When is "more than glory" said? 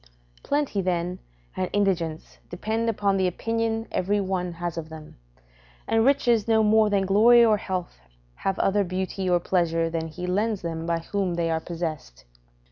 6.63-7.45